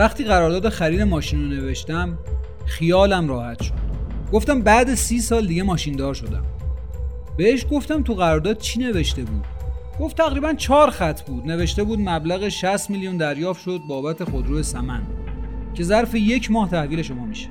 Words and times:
وقتی 0.00 0.24
قرارداد 0.24 0.68
خرید 0.68 1.00
ماشین 1.00 1.40
رو 1.40 1.48
نوشتم 1.48 2.18
خیالم 2.66 3.28
راحت 3.28 3.62
شد. 3.62 3.72
گفتم 4.32 4.62
بعد 4.62 4.94
سی 4.94 5.20
سال 5.20 5.46
دیگه 5.46 5.62
ماشیندار 5.62 6.14
شدم. 6.14 6.44
بهش 7.36 7.66
گفتم 7.70 8.02
تو 8.02 8.14
قرارداد 8.14 8.58
چی 8.58 8.80
نوشته 8.80 9.22
بود؟ 9.22 9.44
گفت 10.00 10.16
تقریبا 10.16 10.54
چهار 10.54 10.90
خط 10.90 11.22
بود. 11.22 11.46
نوشته 11.46 11.84
بود 11.84 12.00
مبلغ 12.00 12.48
60 12.48 12.90
میلیون 12.90 13.16
دریافت 13.16 13.62
شد 13.62 13.80
بابت 13.88 14.24
خودرو 14.24 14.62
سمن 14.62 15.02
که 15.74 15.82
ظرف 15.82 16.14
یک 16.14 16.50
ماه 16.50 16.70
تحویل 16.70 17.02
شما 17.02 17.24
میشه. 17.24 17.48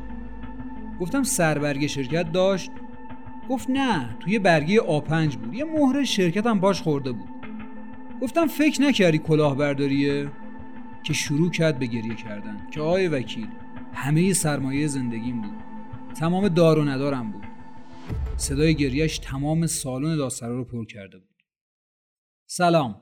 گفتم 1.00 1.24
سربرگ 1.24 1.88
شرکت 1.88 2.32
داشت؟ 2.32 2.72
گفت 3.50 3.70
نه 3.70 4.18
توی 4.20 4.40
برگه 4.40 4.80
آ5 4.80 5.36
بود. 5.36 5.54
یه 5.54 5.66
مهر 5.66 6.04
شرکت 6.04 6.46
هم 6.46 6.60
باش 6.60 6.82
خورده 6.82 7.12
بود. 7.12 7.30
گفتم 8.22 8.48
فکر 8.48 8.82
نکردی 8.82 9.18
کلاهبرداریه؟ 9.18 10.30
که 11.04 11.14
شروع 11.14 11.52
کرد 11.52 11.80
به 11.80 11.86
گریه 11.86 12.16
کردن 12.16 12.68
که 12.74 12.82
آقای 12.82 13.08
وکیل 13.08 13.48
همه 13.94 14.34
سرمایه 14.34 14.88
زندگیم 14.88 15.42
بود. 15.42 15.56
تمام 16.16 16.48
دار 16.48 16.80
و 16.80 16.86
ندارم 16.86 17.32
بود. 17.32 17.44
صدای 18.38 18.76
گریهش 18.76 19.20
تمام 19.20 19.68
سالن 19.68 20.18
داسترا 20.18 20.58
رو 20.58 20.66
پر 20.66 20.86
کرده 20.86 21.18
بود. 21.18 21.44
سلام 22.48 23.02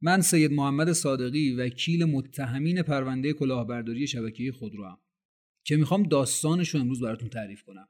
من 0.00 0.20
سید 0.20 0.52
محمد 0.52 0.92
صادقی 0.92 1.54
وکیل 1.54 2.04
متهمین 2.04 2.82
پرونده 2.82 3.32
کلاهبرداری 3.32 4.06
شبکه 4.06 4.52
خودروام 4.52 4.98
که 5.64 5.76
می‌خوام 5.76 6.02
داستانش 6.02 6.68
رو 6.68 6.80
امروز 6.80 7.00
براتون 7.00 7.28
تعریف 7.28 7.62
کنم. 7.62 7.88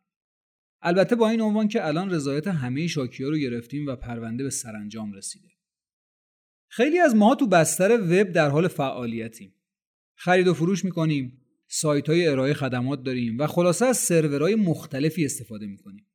البته 0.82 1.16
با 1.16 1.28
این 1.28 1.40
عنوان 1.40 1.68
که 1.68 1.86
الان 1.86 2.10
رضایت 2.10 2.46
همه 2.46 2.86
شاکی 2.86 3.24
رو 3.24 3.38
گرفتیم 3.38 3.86
و 3.86 3.96
پرونده 3.96 4.44
به 4.44 4.50
سرانجام 4.50 5.12
رسیده. 5.12 5.48
خیلی 6.74 6.98
از 6.98 7.14
ما 7.14 7.34
تو 7.34 7.46
بستر 7.46 8.00
وب 8.00 8.32
در 8.32 8.48
حال 8.48 8.68
فعالیتیم. 8.68 9.54
خرید 10.14 10.48
و 10.48 10.54
فروش 10.54 10.84
می‌کنیم 10.84 11.38
سایت 11.68 12.08
های 12.08 12.26
ارائه 12.26 12.54
خدمات 12.54 13.02
داریم 13.02 13.38
و 13.38 13.46
خلاصه 13.46 13.86
از 13.86 13.96
سرورهای 13.96 14.54
مختلفی 14.54 15.24
استفاده 15.24 15.66
می‌کنیم. 15.66 16.06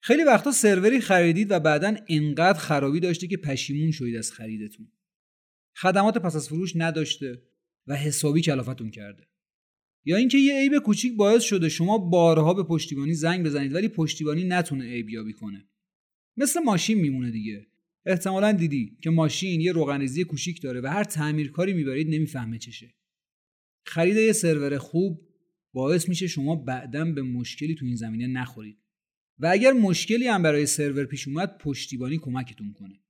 خیلی 0.00 0.24
وقتا 0.24 0.52
سروری 0.52 1.00
خریدید 1.00 1.50
و 1.50 1.60
بعدا 1.60 1.96
انقدر 2.08 2.58
خرابی 2.58 3.00
داشته 3.00 3.26
که 3.26 3.36
پشیمون 3.36 3.90
شدید 3.90 4.16
از 4.16 4.32
خریدتون. 4.32 4.92
خدمات 5.76 6.18
پس 6.18 6.36
از 6.36 6.48
فروش 6.48 6.72
نداشته 6.76 7.42
و 7.86 7.96
حسابی 7.96 8.40
کلافتون 8.40 8.90
کرده. 8.90 9.28
یا 10.04 10.16
اینکه 10.16 10.38
یه 10.38 10.60
عیب 10.60 10.78
کوچیک 10.78 11.16
باعث 11.16 11.42
شده 11.42 11.68
شما 11.68 11.98
بارها 11.98 12.54
به 12.54 12.62
پشتیبانی 12.62 13.14
زنگ 13.14 13.46
بزنید 13.46 13.74
ولی 13.74 13.88
پشتیبانی 13.88 14.44
نتونه 14.44 14.84
عیب 14.84 15.08
یابی 15.08 15.32
کنه. 15.32 15.68
مثل 16.36 16.60
ماشین 16.60 16.98
میمونه 16.98 17.30
دیگه. 17.30 17.66
احتمالا 18.08 18.52
دیدی 18.52 18.98
که 19.02 19.10
ماشین 19.10 19.60
یه 19.60 19.72
روغنریزی 19.72 20.24
کوچیک 20.24 20.62
داره 20.62 20.80
و 20.80 20.86
هر 20.86 21.04
تعمیرکاری 21.04 21.72
می‌برید 21.72 22.08
نمی‌فهمه 22.08 22.58
چشه 22.58 22.94
خرید 23.86 24.16
یه 24.16 24.32
سرور 24.32 24.78
خوب 24.78 25.28
باعث 25.72 26.08
میشه 26.08 26.26
شما 26.26 26.56
بعدا 26.56 27.04
به 27.04 27.22
مشکلی 27.22 27.74
تو 27.74 27.86
این 27.86 27.96
زمینه 27.96 28.26
نخورید. 28.26 28.78
و 29.38 29.46
اگر 29.46 29.72
مشکلی 29.72 30.26
هم 30.26 30.42
برای 30.42 30.66
سرور 30.66 31.04
پیش 31.04 31.28
اومد 31.28 31.58
پشتیبانی 31.58 32.18
کمکتون 32.18 32.72
کنه. 32.72 33.00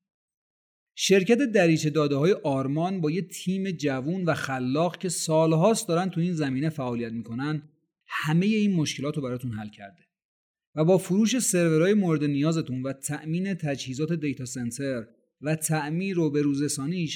شرکت 0.94 1.38
دریچه 1.38 1.90
داده 1.90 2.16
های 2.16 2.32
آرمان 2.32 3.00
با 3.00 3.10
یه 3.10 3.22
تیم 3.22 3.70
جوون 3.70 4.24
و 4.24 4.34
خلاق 4.34 4.98
که 4.98 5.08
سالهاست 5.08 5.88
دارن 5.88 6.10
تو 6.10 6.20
این 6.20 6.32
زمینه 6.32 6.68
فعالیت 6.68 7.12
می‌کنن 7.12 7.62
همه 8.06 8.46
این 8.46 8.72
مشکلات 8.72 9.16
رو 9.16 9.22
براتون 9.22 9.52
حل 9.52 9.68
کرده. 9.68 10.07
و 10.74 10.84
با 10.84 10.98
فروش 10.98 11.38
سرورهای 11.38 11.94
مورد 11.94 12.24
نیازتون 12.24 12.82
و 12.82 12.92
تأمین 12.92 13.54
تجهیزات 13.54 14.12
دیتا 14.12 14.44
سنتر 14.44 15.06
و 15.40 15.56
تعمیر 15.56 16.18
و 16.18 16.30
به 16.30 16.42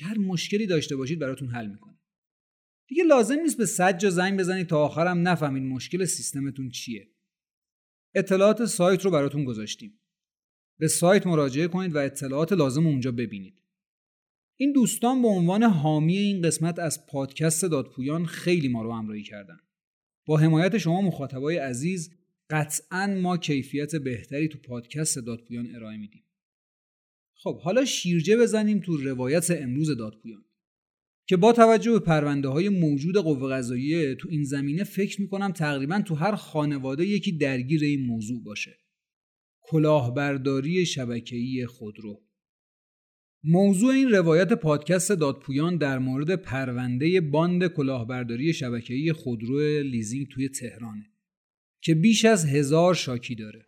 هر 0.02 0.18
مشکلی 0.18 0.66
داشته 0.66 0.96
باشید 0.96 1.18
براتون 1.18 1.48
حل 1.48 1.66
می‌کنه. 1.66 1.98
دیگه 2.88 3.04
لازم 3.04 3.34
نیست 3.34 3.58
به 3.58 3.66
صد 3.66 3.98
جا 3.98 4.10
زنگ 4.10 4.38
بزنید 4.38 4.66
تا 4.66 4.84
آخرم 4.84 5.28
نفهمید 5.28 5.62
مشکل 5.62 6.04
سیستمتون 6.04 6.68
چیه. 6.68 7.08
اطلاعات 8.14 8.64
سایت 8.64 9.04
رو 9.04 9.10
براتون 9.10 9.44
گذاشتیم. 9.44 10.00
به 10.78 10.88
سایت 10.88 11.26
مراجعه 11.26 11.68
کنید 11.68 11.94
و 11.94 11.98
اطلاعات 11.98 12.52
لازم 12.52 12.86
اونجا 12.86 13.12
ببینید. 13.12 13.62
این 14.56 14.72
دوستان 14.72 15.22
به 15.22 15.28
عنوان 15.28 15.62
حامی 15.62 16.16
این 16.16 16.42
قسمت 16.42 16.78
از 16.78 17.06
پادکست 17.06 17.64
دادپویان 17.64 18.26
خیلی 18.26 18.68
ما 18.68 18.82
رو 18.82 18.92
همراهی 18.92 19.22
کردن. 19.22 19.58
با 20.26 20.36
حمایت 20.36 20.78
شما 20.78 21.00
مخاطبای 21.00 21.56
عزیز 21.56 22.10
قطعا 22.50 23.06
ما 23.06 23.36
کیفیت 23.36 23.96
بهتری 23.96 24.48
تو 24.48 24.58
پادکست 24.58 25.18
دادپویان 25.18 25.74
ارائه 25.74 25.96
میدیم. 25.96 26.24
خب 27.34 27.58
حالا 27.60 27.84
شیرجه 27.84 28.36
بزنیم 28.36 28.80
تو 28.80 28.96
روایت 28.96 29.50
امروز 29.50 29.96
دادپویان 29.96 30.44
که 31.28 31.36
با 31.36 31.52
توجه 31.52 31.92
به 31.92 31.98
پرونده 31.98 32.48
های 32.48 32.68
موجود 32.68 33.16
قوه 33.16 33.50
قضاییه 33.50 34.14
تو 34.14 34.28
این 34.30 34.44
زمینه 34.44 34.84
فکر 34.84 35.20
می‌کنم 35.20 35.52
تقریبا 35.52 36.02
تو 36.02 36.14
هر 36.14 36.34
خانواده 36.34 37.06
یکی 37.06 37.32
درگیر 37.32 37.84
این 37.84 38.06
موضوع 38.06 38.42
باشه. 38.44 38.78
کلاهبرداری 39.60 40.86
شبکه‌ای 40.86 41.66
خودرو. 41.66 42.22
موضوع 43.44 43.90
این 43.90 44.10
روایت 44.10 44.52
پادکست 44.52 45.12
دادپویان 45.12 45.76
در 45.76 45.98
مورد 45.98 46.34
پرونده 46.34 47.20
باند 47.20 47.66
کلاهبرداری 47.66 48.52
شبکه‌ای 48.52 49.12
خودرو 49.12 49.82
لیزینگ 49.82 50.26
توی 50.28 50.48
تهرانه. 50.48 51.11
که 51.82 51.94
بیش 51.94 52.24
از 52.24 52.46
هزار 52.46 52.94
شاکی 52.94 53.34
داره. 53.34 53.66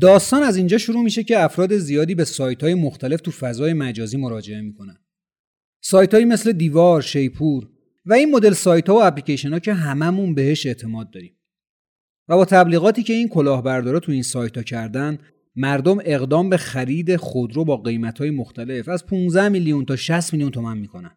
داستان 0.00 0.42
از 0.42 0.56
اینجا 0.56 0.78
شروع 0.78 1.02
میشه 1.02 1.24
که 1.24 1.40
افراد 1.40 1.76
زیادی 1.76 2.14
به 2.14 2.24
سایت 2.24 2.62
های 2.62 2.74
مختلف 2.74 3.20
تو 3.20 3.30
فضای 3.30 3.72
مجازی 3.72 4.16
مراجعه 4.16 4.60
می‌کنن. 4.60 4.98
سایت 5.82 6.14
های 6.14 6.24
مثل 6.24 6.52
دیوار، 6.52 7.02
شیپور 7.02 7.68
و 8.06 8.14
این 8.14 8.30
مدل 8.30 8.52
سایت 8.52 8.88
ها 8.88 8.94
و 8.94 9.02
اپلیکیشن 9.02 9.52
ها 9.52 9.58
که 9.58 9.72
هممون 9.72 10.34
بهش 10.34 10.66
اعتماد 10.66 11.10
داریم. 11.10 11.36
و 12.28 12.36
با 12.36 12.44
تبلیغاتی 12.44 13.02
که 13.02 13.12
این 13.12 13.28
کلاهبردارا 13.28 14.00
تو 14.00 14.12
این 14.12 14.22
سایت 14.22 14.56
ها 14.56 14.62
کردن 14.62 15.18
مردم 15.56 15.98
اقدام 16.04 16.50
به 16.50 16.56
خرید 16.56 17.16
خودرو 17.16 17.64
با 17.64 17.76
قیمت 17.76 18.18
های 18.18 18.30
مختلف 18.30 18.88
از 18.88 19.06
15 19.06 19.48
میلیون 19.48 19.84
تا 19.84 19.96
60 19.96 20.32
میلیون 20.32 20.50
تومن 20.50 20.78
می‌کنن. 20.78 21.16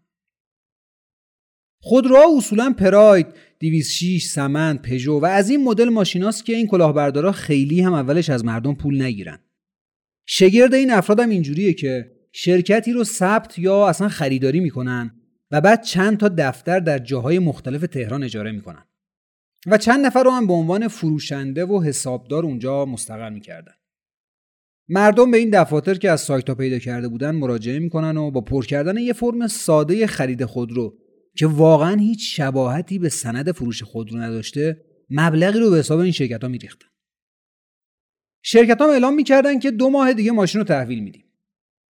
خودروها 1.82 2.38
اصولا 2.38 2.74
پراید 2.78 3.28
206 3.60 4.26
سمن 4.26 4.78
پژو 4.78 5.20
و 5.20 5.26
از 5.26 5.50
این 5.50 5.64
مدل 5.64 5.90
ماشیناست 5.90 6.46
که 6.46 6.56
این 6.56 6.68
کلاهبردارا 6.68 7.32
خیلی 7.32 7.82
هم 7.82 7.94
اولش 7.94 8.30
از 8.30 8.46
مردم 8.46 8.76
پول 8.76 9.02
نگیرن. 9.02 9.40
شگرد 10.26 10.74
این 10.74 10.92
افراد 10.92 11.20
هم 11.20 11.30
اینجوریه 11.30 11.74
که 11.74 12.12
شرکتی 12.32 12.92
رو 12.92 13.04
ثبت 13.04 13.60
یا 13.60 13.88
اصلا 13.88 14.08
خریداری 14.08 14.60
می‌کنن 14.60 15.16
و 15.52 15.62
بعد 15.62 15.84
چند 15.84 16.18
تا 16.18 16.30
دفتر 16.38 16.80
در 16.80 17.00
جاهای 17.00 17.40
مختلف 17.40 17.82
تهران 17.82 18.24
اجاره 18.24 18.52
می‌کنن. 18.52 18.86
و 19.68 19.78
چند 19.78 20.06
نفر 20.06 20.24
رو 20.24 20.32
هم 20.32 20.48
به 20.48 20.54
عنوان 20.54 20.88
فروشنده 20.88 21.66
و 21.66 21.84
حسابدار 21.84 22.44
اونجا 22.44 22.86
مستقر 22.86 23.30
می‌کردن. 23.30 23.74
مردم 24.90 25.32
به 25.32 25.38
این 25.38 25.50
دفاتر 25.50 25.94
که 25.94 26.12
از 26.12 26.22
سایت 26.22 26.50
ها 26.50 26.56
پیدا 26.56 26.80
کرده 26.80 27.08
بودن 27.08 27.32
مراجعه 27.32 27.80
می‌کنن 27.80 28.18
و 28.18 28.32
با 28.32 28.42
پر 28.42 28.66
کردن 28.66 28.98
یه 28.98 29.14
فرم 29.14 29.48
ساده 29.48 30.08
خرید 30.08 30.46
خودرو 30.46 30.98
که 31.40 31.48
واقعا 31.48 31.96
هیچ 31.96 32.38
شباهتی 32.38 33.00
به 33.00 33.10
سند 33.10 33.52
فروش 33.52 33.84
خودرو 33.84 34.18
نداشته 34.18 34.86
مبلغی 35.10 35.60
رو 35.60 35.70
به 35.70 35.78
حساب 35.78 36.00
این 36.00 36.12
شرکت 36.12 36.44
ها 36.44 36.50
میریختن. 36.50 36.88
شرکت 38.44 38.82
ها 38.82 38.92
اعلام 38.92 39.16
می‌کردن 39.16 39.60
که 39.60 39.72
دو 39.72 39.90
ماه 39.90 40.14
دیگه 40.14 40.32
ماشین 40.32 40.62
رو 40.62 40.68
تحویل 40.68 41.04
میدیم. 41.04 41.26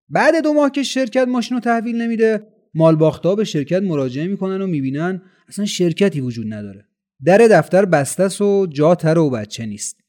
بعد 0.09 0.43
دو 0.43 0.53
ماه 0.53 0.71
که 0.71 0.83
شرکت 0.83 1.27
ماشین 1.27 1.57
رو 1.57 1.61
تحویل 1.61 2.01
نمیده 2.01 2.47
مالباختا 2.73 3.35
به 3.35 3.43
شرکت 3.43 3.81
مراجعه 3.81 4.27
می‌کنن 4.27 4.61
و 4.61 4.67
می‌بینن 4.67 5.21
اصلا 5.47 5.65
شرکتی 5.65 6.21
وجود 6.21 6.53
نداره. 6.53 6.87
در 7.25 7.37
دفتر 7.37 7.85
بسته 7.85 8.45
و 8.45 8.67
جا 8.67 8.95
تره 8.95 9.21
و 9.21 9.29
بچه 9.29 9.65
نیست. 9.65 9.99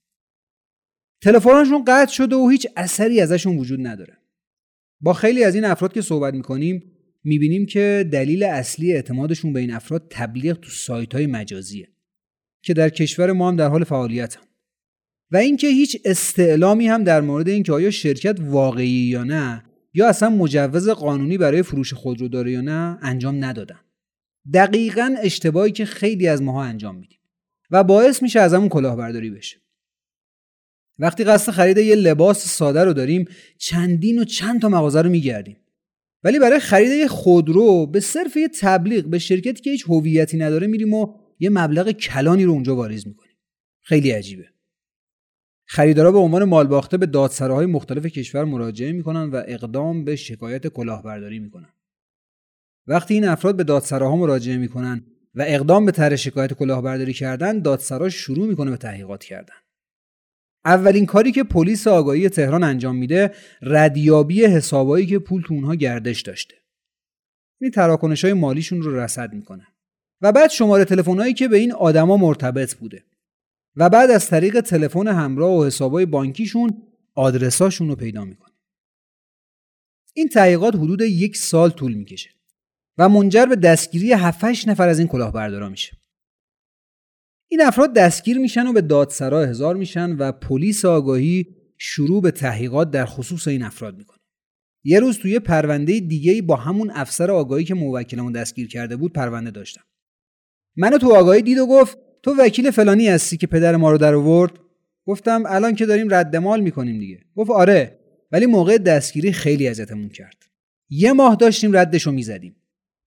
تلفنشون 1.23 1.85
قطع 1.87 2.13
شده 2.13 2.37
و 2.37 2.49
هیچ 2.49 2.67
اثری 2.77 3.21
ازشون 3.21 3.59
وجود 3.59 3.87
نداره. 3.87 4.19
با 5.01 5.13
خیلی 5.13 5.45
از 5.45 5.55
این 5.55 5.65
افراد 5.65 5.93
که 5.93 6.01
صحبت 6.01 6.35
می‌کنیم 6.35 6.97
می‌بینیم 7.25 7.67
که 7.67 8.09
دلیل 8.13 8.43
اصلی 8.43 8.93
اعتمادشون 8.93 9.53
به 9.53 9.61
این 9.61 9.73
افراد 9.73 10.07
تبلیغ 10.11 10.61
تو 10.61 10.71
سایت 10.71 11.15
های 11.15 11.27
مجازیه 11.27 11.89
که 12.63 12.75
در 12.75 12.89
کشور 12.89 13.33
ما 13.33 13.49
هم 13.49 13.57
در 13.57 13.69
حال 13.69 13.85
فعالیت 13.85 14.37
هم. 14.37 14.43
و 15.31 15.37
اینکه 15.37 15.67
هیچ 15.67 16.03
استعلامی 16.05 16.89
هم 16.89 17.05
در 17.05 17.21
مورد 17.21 17.49
اینکه 17.49 17.73
آیا 17.73 17.91
شرکت 17.91 18.39
واقعی 18.41 18.89
یا 18.89 19.25
نه 19.25 19.65
یا 19.95 20.09
اصلا 20.09 20.31
مجوز 20.31 20.89
قانونی 20.89 21.39
برای 21.39 21.63
فروش 21.63 21.95
خودرو 21.95 22.29
داره 22.29 22.53
یا 22.53 22.61
نه 22.61 22.99
انجام 23.03 23.45
ندادن. 23.45 23.81
دقیقا 24.55 25.17
اشتباهی 25.23 25.73
که 25.73 25.85
خیلی 25.85 26.29
از 26.29 26.43
ماها 26.43 26.63
انجام 26.63 26.97
میدیم 26.97 27.19
و 27.71 27.85
باعث 27.85 28.23
میشه 28.23 28.41
از 28.41 28.55
همون 28.55 28.69
کلاهبرداری 28.69 29.31
بشه. 29.31 29.57
وقتی 30.99 31.25
قصد 31.25 31.53
خرید 31.53 31.79
یه 31.79 31.95
لباس 31.95 32.49
ساده 32.49 32.85
رو 32.85 32.93
داریم 32.93 33.25
چندین 33.59 34.19
و 34.19 34.25
چند 34.25 34.61
تا 34.61 34.69
مغازه 34.69 35.03
رو 35.03 35.11
میگردیم. 35.11 35.57
ولی 36.25 36.39
برای 36.39 36.59
خرید 36.59 36.93
یه 36.93 37.09
خودرو 37.09 37.87
به 37.87 38.01
صرف 38.01 38.37
یه 38.37 38.49
تبلیغ 38.61 39.05
به 39.05 39.19
شرکتی 39.19 39.63
که 39.63 39.71
هیچ 39.71 39.85
هویتی 39.89 40.37
نداره 40.37 40.67
میریم 40.67 40.95
و 40.95 41.15
یه 41.39 41.51
مبلغ 41.51 41.91
کلانی 41.91 42.45
رو 42.45 42.53
اونجا 42.53 42.77
واریز 42.77 43.07
می‌کنیم. 43.07 43.37
خیلی 43.81 44.11
عجیبه. 44.11 44.45
خریدارا 45.67 46.13
به 46.13 46.19
عنوان 46.19 46.45
مالباخته 46.45 46.97
به 46.97 47.07
دادسراهای 47.07 47.67
مختلف 47.67 48.07
کشور 48.07 48.45
مراجعه 48.45 48.93
می‌کنن 48.93 49.31
و 49.31 49.43
اقدام 49.47 50.05
به 50.05 50.17
شکایت 50.17 50.67
کلاهبرداری 50.67 51.39
می‌کنن. 51.39 51.73
وقتی 52.87 53.15
این 53.15 53.25
افراد 53.25 53.57
به 53.57 53.65
دادسراها 53.65 54.17
مراجعه 54.17 54.57
می‌کنن 54.57 55.05
و 55.35 55.45
اقدام 55.47 55.87
به 55.87 55.93
طرح 55.93 56.17
شکایت 56.17 56.53
کلاهبرداری 56.53 57.13
کردن 57.13 57.59
دادسرا 57.59 58.09
شروع 58.09 58.49
می‌کنه 58.49 58.71
به 58.71 58.77
تحقیقات 58.77 59.25
کردن. 59.25 59.55
اولین 60.65 61.07
کاری 61.07 61.33
که 61.33 61.45
پلیس 61.45 61.87
آگاهی 61.87 62.29
تهران 62.29 62.63
انجام 62.63 62.97
میده 62.97 63.35
ردیابی 63.63 64.45
حسابایی 64.45 65.07
که 65.07 65.19
پول 65.19 65.43
تو 65.43 65.55
اونها 65.55 65.75
گردش 65.75 66.21
داشته. 66.21 66.55
این 67.61 67.71
تراکنش 67.71 68.25
های 68.25 68.33
مالیشون 68.33 68.83
رو 68.83 68.97
رصد 68.97 69.33
می‌کنه. 69.33 69.67
و 70.21 70.33
بعد 70.33 70.51
شماره 70.51 70.85
تلفن‌هایی 70.85 71.35
که 71.35 71.49
به 71.49 71.57
این 71.57 71.73
آدما 71.73 72.17
مرتبط 72.17 72.75
بوده. 72.75 73.05
و 73.77 73.89
بعد 73.89 74.11
از 74.11 74.27
طریق 74.27 74.61
تلفن 74.61 75.09
همراه 75.09 75.59
و 75.59 75.65
حسابای 75.65 76.07
بانکیشون 76.07 76.83
آدرساشون 77.15 77.89
رو 77.89 77.97
پیدا 77.97 78.25
می‌کنه. 78.25 78.55
این 80.15 80.29
تحقیقات 80.29 80.75
حدود 80.75 81.01
یک 81.01 81.37
سال 81.37 81.71
طول 81.71 81.95
می‌کشه. 81.95 82.31
و 82.99 83.09
منجر 83.09 83.47
به 83.47 83.57
دستگیری 83.57 84.13
7 84.13 84.69
نفر 84.69 84.89
از 84.89 84.99
این 84.99 85.09
کلاهبردارا 85.09 85.69
میشه. 85.69 86.00
این 87.53 87.63
افراد 87.63 87.95
دستگیر 87.95 88.39
میشن 88.39 88.67
و 88.67 88.73
به 88.73 88.81
دادسرا 88.81 89.45
هزار 89.45 89.77
میشن 89.77 90.17
و 90.17 90.33
پلیس 90.33 90.85
آگاهی 90.85 91.47
شروع 91.79 92.23
به 92.23 92.31
تحقیقات 92.31 92.91
در 92.91 93.05
خصوص 93.05 93.49
این 93.49 93.63
افراد 93.63 93.97
می‌کنه. 93.97 94.19
یه 94.85 95.01
روز 95.01 95.19
توی 95.19 95.39
پرونده 95.39 96.01
دیگه 96.01 96.43
با 96.43 96.57
همون 96.57 96.91
افسر 96.91 97.31
آگاهی 97.31 97.65
که 97.65 97.75
موکلمون 97.75 98.33
دستگیر 98.33 98.69
کرده 98.69 98.97
بود 98.97 99.13
پرونده 99.13 99.51
داشتم. 99.51 99.83
منو 100.77 100.99
تو 100.99 101.15
آگاهی 101.15 101.43
دید 101.43 101.59
و 101.59 101.67
گفت 101.67 101.99
تو 102.23 102.35
وکیل 102.39 102.71
فلانی 102.71 103.09
هستی 103.09 103.37
که 103.37 103.47
پدر 103.47 103.77
ما 103.77 103.91
رو 103.91 103.99
در 103.99 104.15
آورد؟ 104.15 104.53
گفتم 105.07 105.43
الان 105.47 105.75
که 105.75 105.87
داریم 105.87 106.15
رد 106.15 106.37
مال 106.37 106.61
می‌کنیم 106.61 106.99
دیگه. 106.99 107.21
گفت 107.37 107.51
آره 107.51 107.99
ولی 108.33 108.47
موقع 108.47 108.79
دستگیری 108.79 109.33
خیلی 109.33 109.69
اذیتمون 109.69 110.09
کرد. 110.09 110.37
یه 110.91 111.13
ماه 111.13 111.37
داشتیم 111.37 111.77
ردشو 111.77 112.13
می‌زدیم. 112.13 112.57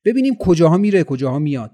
ببینیم 0.05 0.35
کجاها 0.35 0.77
میره 0.77 1.03
کجاها 1.03 1.39
میاد. 1.39 1.71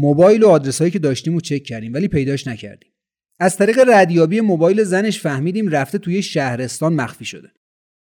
موبایل 0.00 0.42
و 0.42 0.48
آدرسهایی 0.48 0.90
که 0.90 0.98
داشتیم 0.98 1.34
رو 1.34 1.40
چک 1.40 1.62
کردیم 1.62 1.92
ولی 1.92 2.08
پیداش 2.08 2.46
نکردیم. 2.46 2.92
از 3.40 3.56
طریق 3.56 3.80
ردیابی 3.88 4.40
موبایل 4.40 4.84
زنش 4.84 5.20
فهمیدیم 5.20 5.68
رفته 5.68 5.98
توی 5.98 6.22
شهرستان 6.22 6.92
مخفی 6.92 7.24
شده. 7.24 7.52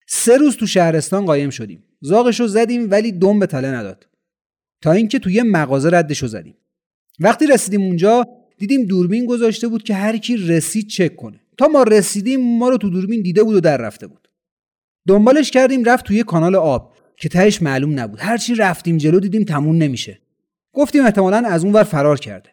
سه 0.06 0.36
روز 0.36 0.56
تو 0.56 0.66
شهرستان 0.66 1.25
قایم 1.25 1.50
شدیم. 1.50 1.84
زاغشو 2.00 2.46
زدیم 2.46 2.90
ولی 2.90 3.12
دم 3.12 3.38
به 3.38 3.46
تله 3.46 3.69
نداد. 3.69 4.06
تا 4.82 4.92
اینکه 4.92 5.19
توی 5.19 5.42
مغازه 5.42 5.90
ردشو 5.90 6.26
زدیم. 6.26 6.54
وقتی 7.20 7.46
رسیدیم 7.46 7.82
اونجا 7.82 8.26
دیدیم 8.58 8.84
دوربین 8.84 9.26
گذاشته 9.26 9.69
بود 9.69 9.82
که 9.82 9.94
هر 9.94 10.16
کی 10.16 10.36
رسید 10.36 10.88
چک 10.88 11.16
کنه. 11.16 11.40
تا 11.58 11.69
ما 11.69 11.82
رسیدیم 11.82 12.58
ما 12.58 12.69
رو 12.69 12.76
تو 12.76 12.90
دوربین 12.90 13.22
دیده 13.22 13.42
بود 13.42 13.54
و 13.54 13.60
در 13.60 13.76
رفته 13.76 14.06
بود. 14.06 14.28
دنبالش 15.08 15.50
کردیم 15.50 15.84
رفت 15.84 16.04
توی 16.04 16.22
کانال 16.22 16.54
آب 16.54 16.94
که 17.16 17.28
تهش 17.28 17.62
معلوم 17.62 18.00
نبود. 18.00 18.19
هرچی 18.20 18.54
رفتیم 18.54 18.96
جلو 18.96 19.20
دیدیم 19.20 19.44
تموم 19.44 19.76
نمیشه. 19.76 20.20
گفتیم 20.78 21.04
احتمالا 21.04 21.42
از 21.46 21.64
اون 21.64 21.72
ور 21.72 21.82
فرار 21.82 22.19
کرده. 22.19 22.50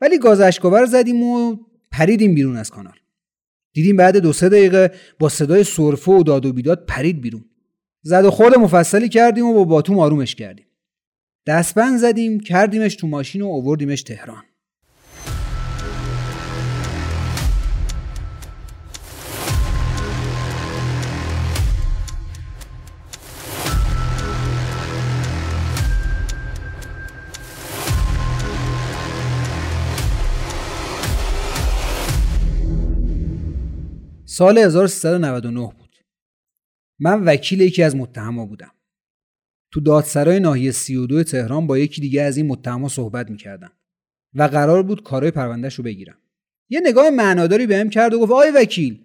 ولی 0.00 0.18
گاز 0.18 0.40
اشکاور 0.40 0.86
زدیم 0.86 1.22
و 1.22 1.56
پریدیم 1.90 2.34
بیرون 2.34 2.56
از 2.56 2.70
کانال. 2.70 2.96
دیدیم 3.72 3.96
بعد 3.96 4.16
دو 4.16 4.32
سه 4.32 4.48
دقیقه 4.48 4.90
با 5.18 5.28
صدای 5.28 5.64
سرفه 5.64 6.12
و 6.12 6.22
داد 6.22 6.46
و 6.46 6.52
بیداد 6.52 6.86
پرید 6.86 7.20
بیرون. 7.20 7.44
زد 8.02 8.24
و 8.24 8.30
خورد 8.30 8.58
مفصلی 8.58 9.08
کردیم 9.08 9.46
و 9.46 9.54
با 9.54 9.64
باتوم 9.64 9.98
آرومش 9.98 10.34
کردیم. 10.34 10.66
دستبند 11.46 11.98
زدیم 11.98 12.40
کردیمش 12.40 12.96
تو 12.96 13.06
ماشین 13.06 13.42
و 13.42 13.48
آوردیمش 13.48 14.02
تهران. 14.02 14.44
سال 34.42 34.58
1399 34.58 35.60
بود. 35.78 35.96
من 37.00 37.24
وکیل 37.24 37.60
یکی 37.60 37.82
از 37.82 37.96
متهما 37.96 38.46
بودم. 38.46 38.72
تو 39.72 39.80
دادسرای 39.80 40.40
ناحیه 40.40 40.70
32 40.70 41.24
تهران 41.24 41.66
با 41.66 41.78
یکی 41.78 42.00
دیگه 42.00 42.22
از 42.22 42.36
این 42.36 42.46
متهما 42.46 42.88
صحبت 42.88 43.30
می‌کردم 43.30 43.72
و 44.34 44.42
قرار 44.42 44.82
بود 44.82 45.02
کارای 45.02 45.30
پروندهش 45.30 45.74
رو 45.74 45.84
بگیرم. 45.84 46.18
یه 46.68 46.80
نگاه 46.84 47.10
معناداری 47.10 47.66
بهم 47.66 47.90
کرد 47.90 48.14
و 48.14 48.20
گفت 48.20 48.32
آی 48.32 48.50
وکیل 48.50 49.04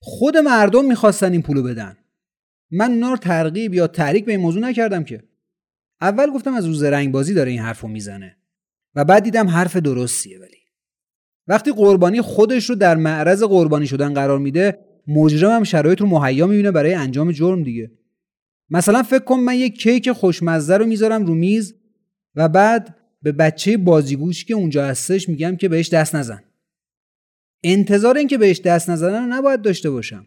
خود 0.00 0.36
مردم 0.36 0.84
می‌خواستن 0.84 1.32
این 1.32 1.42
پولو 1.42 1.62
بدن. 1.62 1.96
من 2.70 2.90
اونا 2.92 3.16
ترغیب 3.16 3.74
یا 3.74 3.86
تحریک 3.86 4.24
به 4.24 4.32
این 4.32 4.40
موضوع 4.40 4.62
نکردم 4.62 5.04
که. 5.04 5.22
اول 6.00 6.30
گفتم 6.30 6.54
از 6.54 6.66
روز 6.66 6.82
رنگ 6.82 7.12
بازی 7.12 7.34
داره 7.34 7.50
این 7.50 7.60
حرفو 7.60 7.88
می‌زنه 7.88 8.36
و 8.94 9.04
بعد 9.04 9.22
دیدم 9.22 9.48
حرف 9.48 9.76
درستیه 9.76 10.38
ولی 10.38 10.61
وقتی 11.46 11.72
قربانی 11.72 12.20
خودش 12.20 12.70
رو 12.70 12.74
در 12.74 12.96
معرض 12.96 13.42
قربانی 13.42 13.86
شدن 13.86 14.14
قرار 14.14 14.38
میده 14.38 14.78
مجرم 15.06 15.50
هم 15.50 15.64
شرایط 15.64 16.00
رو 16.00 16.06
مهیا 16.06 16.46
می‌بینه 16.46 16.70
برای 16.70 16.94
انجام 16.94 17.32
جرم 17.32 17.62
دیگه. 17.62 17.90
مثلا 18.70 19.02
فکر 19.02 19.24
کن 19.24 19.40
من 19.40 19.54
یک 19.54 19.80
کیک 19.80 20.12
خوشمزه 20.12 20.76
رو 20.76 20.86
می‌ذارم 20.86 21.26
رو 21.26 21.34
میز 21.34 21.74
و 22.34 22.48
بعد 22.48 22.96
به 23.22 23.32
بچه 23.32 23.76
بازیگوش 23.76 24.44
که 24.44 24.54
اونجا 24.54 24.86
هستش 24.86 25.28
میگم 25.28 25.56
که 25.56 25.68
بهش 25.68 25.88
دست 25.88 26.14
نزن. 26.14 26.42
انتظار 27.64 28.16
این 28.16 28.28
که 28.28 28.38
بهش 28.38 28.60
دست 28.60 28.90
نزنن 28.90 29.22
رو 29.22 29.26
نباید 29.26 29.62
داشته 29.62 29.90
باشم. 29.90 30.26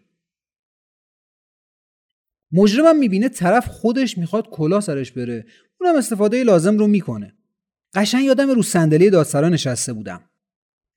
مجرمم 2.51 2.99
می‌بینه 2.99 3.29
طرف 3.29 3.67
خودش 3.67 4.17
می‌خواد 4.17 4.49
کلا 4.49 4.81
سرش 4.81 5.11
بره. 5.11 5.45
اونم 5.81 5.95
استفاده 5.95 6.43
لازم 6.43 6.77
رو 6.77 6.87
می‌کنه. 6.87 7.33
قشنگ 7.93 8.25
یادم 8.25 8.49
رو 8.49 8.63
صندلی 8.63 9.09
دادسرا 9.09 9.49
نشسته 9.49 9.93
بودم. 9.93 10.21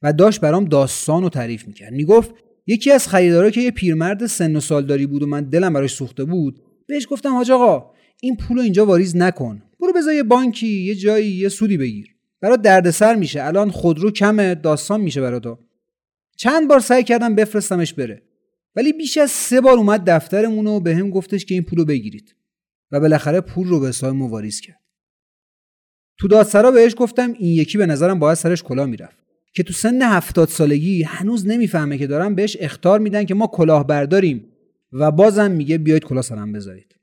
و 0.02 0.12
داشت 0.12 0.40
برام 0.40 0.64
داستان 0.64 1.22
رو 1.22 1.28
تعریف 1.28 1.66
می‌کرد. 1.66 1.92
می‌گفت 1.92 2.34
یکی 2.66 2.90
از 2.90 3.08
خریدارا 3.08 3.50
که 3.50 3.60
یه 3.60 3.70
پیرمرد 3.70 4.26
سن 4.26 4.56
و 4.56 4.60
سالداری 4.60 5.06
بود 5.06 5.22
و 5.22 5.26
من 5.26 5.44
دلم 5.44 5.72
براش 5.72 5.94
سوخته 5.94 6.24
بود 6.24 6.62
بهش 6.86 7.06
گفتم 7.10 7.32
حاج 7.32 7.50
آقا 7.50 7.90
این 8.20 8.36
پول 8.36 8.58
اینجا 8.58 8.86
واریز 8.86 9.16
نکن. 9.16 9.62
برو 9.80 9.92
بذار 9.92 10.14
یه 10.14 10.22
بانکی 10.22 10.66
یه 10.66 10.94
جایی 10.94 11.30
یه 11.30 11.48
سودی 11.48 11.76
بگیر. 11.76 12.16
برات 12.40 12.62
دردسر 12.62 13.14
میشه. 13.14 13.44
الان 13.44 13.70
خودرو 13.70 14.10
کمه 14.10 14.54
داستان 14.54 15.00
میشه 15.00 15.20
برات. 15.20 15.58
چند 16.36 16.68
بار 16.68 16.80
سعی 16.80 17.04
کردم 17.04 17.34
بفرستمش 17.34 17.94
بره. 17.94 18.22
ولی 18.76 18.92
بیش 18.92 19.18
از 19.18 19.30
سه 19.30 19.60
بار 19.60 19.78
اومد 19.78 20.10
دفترمون 20.10 20.66
و 20.66 20.80
به 20.80 20.96
هم 20.96 21.10
گفتش 21.10 21.44
که 21.44 21.54
این 21.54 21.62
پولو 21.62 21.84
بگیرید. 21.84 22.34
و 22.92 23.00
بالاخره 23.00 23.40
پول 23.40 23.68
رو 23.68 23.80
به 23.80 23.88
حساب 23.88 24.20
واریز 24.20 24.60
کرد. 24.60 24.80
تو 26.18 26.28
دادسرا 26.28 26.70
بهش 26.70 26.94
گفتم 26.96 27.32
این 27.32 27.54
یکی 27.54 27.78
به 27.78 27.86
نظرم 27.86 28.18
باید 28.18 28.38
سرش 28.38 28.62
کلا 28.62 28.86
می‌رفت. 28.86 29.27
که 29.52 29.62
تو 29.62 29.72
سن 29.72 30.02
هفتاد 30.02 30.48
سالگی 30.48 31.02
هنوز 31.02 31.46
نمی‌فهمه 31.46 31.98
که 31.98 32.06
دارن 32.06 32.34
بهش 32.34 32.56
اختار 32.60 32.98
میدن 33.00 33.24
که 33.24 33.34
ما 33.34 33.46
کلاه 33.46 33.86
برداریم 33.86 34.52
و 34.92 35.10
بازم 35.10 35.50
میگه 35.50 35.78
بیاید 35.78 36.04
کلاه 36.04 36.22
سرم 36.22 36.52
بذارید. 36.52 36.94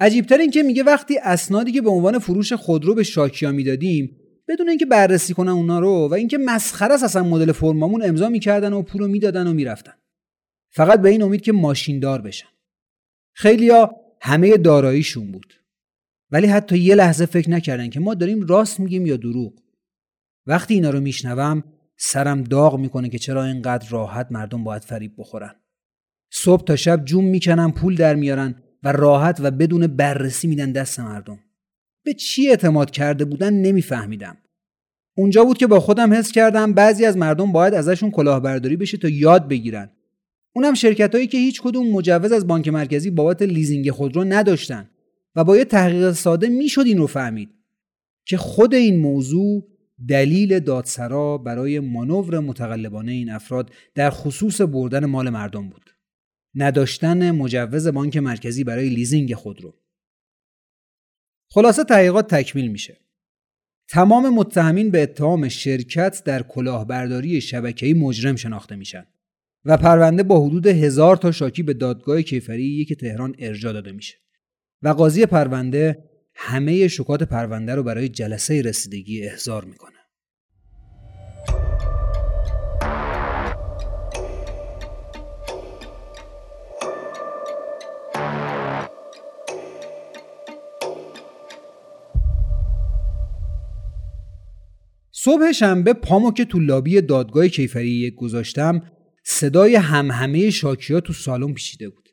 عجیبتر 0.00 0.38
این 0.38 0.50
که 0.50 0.62
میگه 0.62 0.82
وقتی 0.82 1.18
اسنادی 1.18 1.72
که 1.72 1.82
به 1.82 1.90
عنوان 1.90 2.18
فروش 2.18 2.52
خودرو 2.52 2.94
به 2.94 3.02
شاکیا 3.02 3.52
می‌دادیم 3.52 4.16
بدون 4.48 4.68
اینکه 4.68 4.86
بررسی 4.86 5.34
کنن 5.34 5.52
اونا 5.52 5.80
رو 5.80 6.08
و 6.08 6.14
اینکه 6.14 6.38
مسخره 6.38 6.94
است 6.94 7.04
اصلا 7.04 7.22
مدل 7.22 7.52
فرمامون 7.52 8.02
امضا 8.02 8.28
می‌کردن 8.28 8.72
و 8.72 8.82
پول 8.82 9.10
می‌دادن 9.10 9.46
و 9.46 9.52
می‌رفتن. 9.52 9.92
فقط 10.70 11.02
به 11.02 11.08
این 11.08 11.22
امید 11.22 11.40
که 11.40 11.52
ماشیندار 11.52 12.20
بشن. 12.20 12.48
خیلیا 13.32 13.96
همه 14.20 14.56
داراییشون 14.56 15.32
بود. 15.32 15.54
ولی 16.30 16.46
حتی 16.46 16.78
یه 16.78 16.94
لحظه 16.94 17.26
فکر 17.26 17.50
نکردن 17.50 17.90
که 17.90 18.00
ما 18.00 18.14
داریم 18.14 18.46
راست 18.46 18.80
میگیم 18.80 19.06
یا 19.06 19.16
دروغ. 19.16 19.52
وقتی 20.46 20.74
اینا 20.74 20.90
رو 20.90 21.00
میشنوم 21.00 21.64
سرم 21.96 22.42
داغ 22.42 22.78
می‌کنه 22.78 23.08
که 23.08 23.18
چرا 23.18 23.44
اینقدر 23.44 23.88
راحت 23.90 24.26
مردم 24.30 24.64
باید 24.64 24.84
فریب 24.84 25.12
بخورن. 25.18 25.54
صبح 26.32 26.64
تا 26.64 26.76
شب 26.76 27.04
جوم 27.04 27.24
می‌کنن 27.24 27.70
پول 27.70 27.96
در 27.96 28.14
میارن 28.14 28.62
و 28.82 28.92
راحت 28.92 29.40
و 29.42 29.50
بدون 29.50 29.86
بررسی 29.86 30.48
میدن 30.48 30.72
دست 30.72 31.00
مردم. 31.00 31.38
به 32.04 32.14
چی 32.14 32.48
اعتماد 32.48 32.90
کرده 32.90 33.24
بودن 33.24 33.52
نمیفهمیدم. 33.52 34.36
اونجا 35.16 35.44
بود 35.44 35.58
که 35.58 35.66
با 35.66 35.80
خودم 35.80 36.12
حس 36.12 36.32
کردم 36.32 36.72
بعضی 36.72 37.04
از 37.04 37.16
مردم 37.16 37.52
باید 37.52 37.74
ازشون 37.74 38.10
کلاهبرداری 38.10 38.76
بشه 38.76 38.98
تا 38.98 39.08
یاد 39.08 39.48
بگیرن. 39.48 39.90
اونم 40.54 40.74
شرکت 40.74 41.14
هایی 41.14 41.26
که 41.26 41.38
هیچ 41.38 41.62
کدوم 41.62 41.90
مجوز 41.90 42.32
از 42.32 42.46
بانک 42.46 42.68
مرکزی 42.68 43.10
بابت 43.10 43.42
لیزینگ 43.42 43.90
خودرو 43.90 44.24
نداشتن 44.24 44.90
و 45.36 45.44
با 45.44 45.56
یه 45.56 45.64
تحقیق 45.64 46.12
ساده 46.12 46.48
می‌شد 46.48 46.84
این 46.86 46.98
رو 46.98 47.06
فهمید. 47.06 47.50
که 48.26 48.36
خود 48.36 48.74
این 48.74 49.00
موضوع 49.00 49.71
دلیل 50.08 50.60
دادسرا 50.60 51.38
برای 51.38 51.80
مانور 51.80 52.38
متقلبانه 52.38 53.12
این 53.12 53.30
افراد 53.30 53.70
در 53.94 54.10
خصوص 54.10 54.60
بردن 54.60 55.04
مال 55.04 55.30
مردم 55.30 55.68
بود. 55.68 55.90
نداشتن 56.54 57.30
مجوز 57.30 57.88
بانک 57.88 58.16
مرکزی 58.16 58.64
برای 58.64 58.88
لیزینگ 58.88 59.34
خودرو 59.34 59.74
خلاصه 61.50 61.84
تحقیقات 61.84 62.34
تکمیل 62.34 62.68
میشه. 62.68 62.98
تمام 63.88 64.34
متهمین 64.34 64.90
به 64.90 65.02
اتهام 65.02 65.48
شرکت 65.48 66.22
در 66.24 66.42
کلاهبرداری 66.42 67.40
شبکه‌ای 67.40 67.94
مجرم 67.94 68.36
شناخته 68.36 68.76
میشن 68.76 69.06
و 69.64 69.76
پرونده 69.76 70.22
با 70.22 70.46
حدود 70.46 70.66
هزار 70.66 71.16
تا 71.16 71.32
شاکی 71.32 71.62
به 71.62 71.74
دادگاه 71.74 72.22
کیفری 72.22 72.64
یک 72.64 72.92
تهران 72.92 73.34
ارجا 73.38 73.72
داده 73.72 73.92
میشه 73.92 74.16
و 74.82 74.88
قاضی 74.88 75.26
پرونده 75.26 76.04
همه 76.34 76.88
شکات 76.88 77.22
پرونده 77.22 77.74
رو 77.74 77.82
برای 77.82 78.08
جلسه 78.08 78.62
رسیدگی 78.62 79.26
احضار 79.26 79.64
می‌کنه. 79.64 79.91
صبح 95.24 95.52
شنبه 95.52 95.92
پامو 95.92 96.32
که 96.32 96.44
تو 96.44 96.58
لابی 96.58 97.00
دادگاه 97.00 97.48
کیفری 97.48 97.88
یک 97.88 98.14
گذاشتم 98.14 98.82
صدای 99.24 99.74
همهمه 99.74 100.50
شاکیا 100.50 101.00
تو 101.00 101.12
سالن 101.12 101.54
پیچیده 101.54 101.88
بود. 101.88 102.08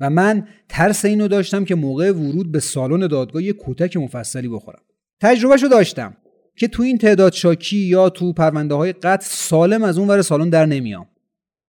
و 0.00 0.10
من 0.10 0.48
ترس 0.68 1.04
اینو 1.04 1.28
داشتم 1.28 1.64
که 1.64 1.74
موقع 1.74 2.12
ورود 2.12 2.52
به 2.52 2.60
سالن 2.60 3.06
دادگاه 3.06 3.42
یک 3.42 3.56
کودک 3.56 3.96
مفصلی 3.96 4.48
بخورم. 4.48 4.82
تجربهشو 5.20 5.66
داشتم 5.66 6.16
که 6.56 6.68
تو 6.68 6.82
این 6.82 6.98
تعداد 6.98 7.32
شاکی 7.32 7.76
یا 7.76 8.10
تو 8.10 8.32
پرونده 8.32 8.74
های 8.74 8.94
سالم 9.20 9.82
از 9.82 9.98
اون 9.98 10.08
ور 10.08 10.22
سالن 10.22 10.50
در 10.50 10.66
نمیام. 10.66 11.06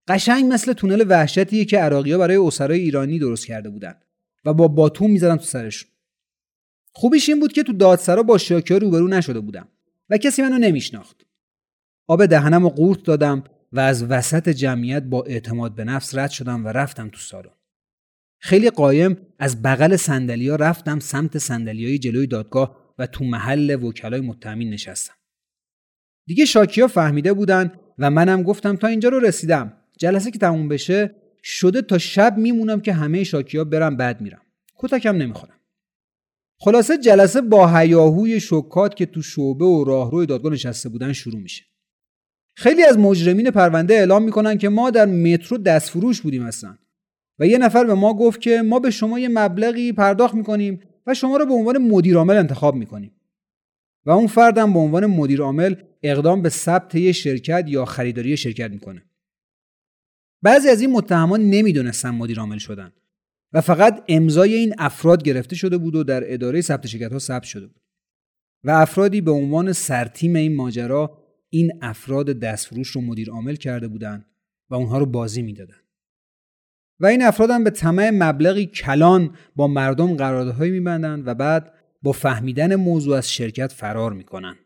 قشنگ 0.08 0.52
مثل 0.52 0.72
تونل 0.72 1.04
وحشتیه 1.08 1.64
که 1.64 1.78
عراقی 1.78 2.12
ها 2.12 2.18
برای 2.18 2.36
اسرای 2.36 2.80
ایرانی 2.80 3.18
درست 3.18 3.46
کرده 3.46 3.70
بودن 3.70 3.94
و 4.44 4.54
با 4.54 4.68
باتوم 4.68 5.10
می‌زدن 5.10 5.36
تو 5.36 5.44
سرشون. 5.44 5.90
خوبیش 6.92 7.28
این 7.28 7.40
بود 7.40 7.52
که 7.52 7.62
تو 7.62 7.72
دادسرا 7.72 8.22
با 8.22 8.38
شاکی 8.38 8.74
ها 8.74 8.78
روبرو 8.78 9.08
نشده 9.08 9.40
بودم. 9.40 9.68
و 10.10 10.18
کسی 10.18 10.42
منو 10.42 10.58
نمیشناخت. 10.58 11.26
آب 12.06 12.26
دهنم 12.26 12.64
و 12.64 12.68
قورت 12.68 13.02
دادم 13.02 13.44
و 13.72 13.80
از 13.80 14.02
وسط 14.02 14.48
جمعیت 14.48 15.02
با 15.02 15.22
اعتماد 15.22 15.74
به 15.74 15.84
نفس 15.84 16.14
رد 16.14 16.30
شدم 16.30 16.64
و 16.64 16.68
رفتم 16.68 17.08
تو 17.08 17.18
سالن. 17.18 17.50
خیلی 18.40 18.70
قایم 18.70 19.16
از 19.38 19.62
بغل 19.62 19.96
سندلیا 19.96 20.56
رفتم 20.56 20.98
سمت 20.98 21.38
سندلیای 21.38 21.98
جلوی 21.98 22.26
دادگاه 22.26 22.94
و 22.98 23.06
تو 23.06 23.24
محل 23.24 23.84
وکلای 23.84 24.20
متهمین 24.20 24.70
نشستم. 24.70 25.14
دیگه 26.26 26.44
شاکیا 26.44 26.88
فهمیده 26.88 27.32
بودن 27.32 27.72
و 27.98 28.10
منم 28.10 28.42
گفتم 28.42 28.76
تا 28.76 28.88
اینجا 28.88 29.08
رو 29.08 29.20
رسیدم. 29.20 29.76
جلسه 29.98 30.30
که 30.30 30.38
تموم 30.38 30.68
بشه 30.68 31.14
شده 31.42 31.82
تا 31.82 31.98
شب 31.98 32.38
میمونم 32.38 32.80
که 32.80 32.92
همه 32.92 33.24
شاکیا 33.24 33.64
برم 33.64 33.96
بعد 33.96 34.20
میرم. 34.20 34.42
کتکم 34.76 35.16
نمی‌خورم. 35.16 35.59
خلاصه 36.62 36.98
جلسه 36.98 37.40
با 37.40 37.78
هیاهوی 37.78 38.40
شکات 38.40 38.96
که 38.96 39.06
تو 39.06 39.22
شعبه 39.22 39.64
و 39.64 39.84
راهروی 39.84 40.26
دادگاه 40.26 40.52
نشسته 40.52 40.88
بودن 40.88 41.12
شروع 41.12 41.40
میشه. 41.40 41.64
خیلی 42.56 42.82
از 42.82 42.98
مجرمین 42.98 43.50
پرونده 43.50 43.94
اعلام 43.94 44.24
می‌کنن 44.24 44.58
که 44.58 44.68
ما 44.68 44.90
در 44.90 45.06
مترو 45.06 45.58
دستفروش 45.58 46.20
بودیم 46.20 46.42
اصلا. 46.42 46.78
و 47.38 47.46
یه 47.46 47.58
نفر 47.58 47.84
به 47.84 47.94
ما 47.94 48.14
گفت 48.14 48.40
که 48.40 48.62
ما 48.62 48.78
به 48.78 48.90
شما 48.90 49.18
یه 49.18 49.28
مبلغی 49.28 49.92
پرداخت 49.92 50.34
می‌کنیم 50.34 50.80
و 51.06 51.14
شما 51.14 51.36
رو 51.36 51.46
به 51.46 51.54
عنوان 51.54 51.78
مدیر 51.78 52.16
عامل 52.16 52.36
انتخاب 52.36 52.74
می‌کنیم. 52.74 53.12
و 54.06 54.10
اون 54.10 54.26
فردم 54.26 54.72
به 54.72 54.78
عنوان 54.78 55.06
مدیر 55.06 55.40
عامل 55.40 55.74
اقدام 56.02 56.42
به 56.42 56.48
ثبت 56.48 56.94
یه 56.94 57.12
شرکت 57.12 57.64
یا 57.66 57.84
خریداری 57.84 58.36
شرکت 58.36 58.70
می‌کنه. 58.70 59.02
بعضی 60.42 60.68
از 60.68 60.80
این 60.80 60.90
متهمان 60.90 61.40
نمی‌دونستن 61.40 62.10
مدیر 62.10 62.40
عامل 62.40 62.58
شدن. 62.58 62.92
و 63.52 63.60
فقط 63.60 64.04
امضای 64.08 64.54
این 64.54 64.74
افراد 64.78 65.22
گرفته 65.22 65.56
شده 65.56 65.78
بود 65.78 65.94
و 65.94 66.04
در 66.04 66.32
اداره 66.32 66.60
ثبت 66.60 66.86
شرکت 66.86 67.12
ها 67.12 67.18
ثبت 67.18 67.42
شده 67.42 67.66
بود. 67.66 67.82
و 68.64 68.70
افرادی 68.70 69.20
به 69.20 69.30
عنوان 69.30 69.72
سرتیم 69.72 70.36
این 70.36 70.56
ماجرا 70.56 71.18
این 71.48 71.72
افراد 71.82 72.26
دستفروش 72.26 72.88
رو 72.88 73.00
مدیر 73.00 73.30
عامل 73.30 73.54
کرده 73.54 73.88
بودند 73.88 74.26
و 74.70 74.74
اونها 74.74 74.98
رو 74.98 75.06
بازی 75.06 75.42
می‌دادن 75.42 75.80
و 77.00 77.06
این 77.06 77.22
افراد 77.22 77.50
هم 77.50 77.64
به 77.64 77.70
طمع 77.70 78.10
مبلغی 78.10 78.66
کلان 78.66 79.36
با 79.56 79.68
مردم 79.68 80.16
قراردادهایی 80.16 80.70
میبندند 80.70 81.26
و 81.26 81.34
بعد 81.34 81.74
با 82.02 82.12
فهمیدن 82.12 82.74
موضوع 82.74 83.16
از 83.16 83.32
شرکت 83.32 83.72
فرار 83.72 84.12
می‌کنن 84.12 84.56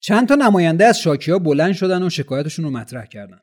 چند 0.00 0.28
تا 0.28 0.34
نماینده 0.34 0.84
از 0.84 1.00
شاکی 1.00 1.30
ها 1.30 1.38
بلند 1.38 1.72
شدن 1.72 2.02
و 2.02 2.10
شکایتشون 2.10 2.64
رو 2.64 2.70
مطرح 2.70 3.06
کردن. 3.06 3.40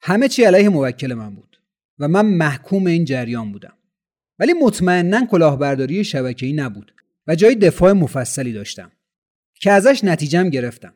همه 0.00 0.28
چی 0.28 0.44
علیه 0.44 0.68
موکل 0.68 1.14
من 1.14 1.34
بود. 1.34 1.55
و 1.98 2.08
من 2.08 2.26
محکوم 2.26 2.86
این 2.86 3.04
جریان 3.04 3.52
بودم. 3.52 3.72
ولی 4.38 4.52
مطمئنا 4.52 5.26
کلاهبرداری 5.26 6.04
شبکه‌ای 6.04 6.52
نبود 6.52 6.94
و 7.26 7.34
جای 7.34 7.54
دفاع 7.54 7.92
مفصلی 7.92 8.52
داشتم 8.52 8.92
که 9.54 9.70
ازش 9.70 10.00
نتیجهم 10.04 10.50
گرفتم. 10.50 10.94